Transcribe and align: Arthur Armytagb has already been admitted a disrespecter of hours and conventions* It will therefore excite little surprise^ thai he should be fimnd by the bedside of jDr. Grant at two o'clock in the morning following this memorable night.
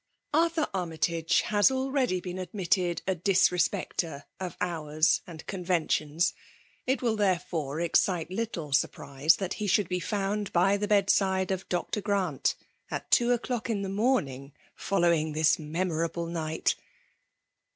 Arthur 0.33 0.67
Armytagb 0.73 1.31
has 1.43 1.69
already 1.69 2.19
been 2.19 2.39
admitted 2.39 3.03
a 3.05 3.15
disrespecter 3.15 4.23
of 4.39 4.57
hours 4.59 5.21
and 5.27 5.45
conventions* 5.45 6.33
It 6.87 7.03
will 7.03 7.15
therefore 7.15 7.79
excite 7.81 8.31
little 8.31 8.71
surprise^ 8.71 9.37
thai 9.37 9.55
he 9.57 9.67
should 9.67 9.87
be 9.87 9.99
fimnd 9.99 10.51
by 10.51 10.75
the 10.75 10.87
bedside 10.87 11.51
of 11.51 11.69
jDr. 11.69 12.01
Grant 12.01 12.55
at 12.89 13.11
two 13.11 13.31
o'clock 13.31 13.69
in 13.69 13.83
the 13.83 13.89
morning 13.89 14.53
following 14.75 15.33
this 15.33 15.59
memorable 15.59 16.25
night. 16.25 16.73